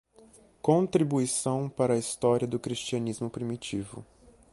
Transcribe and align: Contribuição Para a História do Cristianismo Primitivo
Contribuição 0.63 1.69
Para 1.69 1.93
a 1.93 1.97
História 1.99 2.47
do 2.47 2.59
Cristianismo 2.59 3.29
Primitivo 3.29 4.03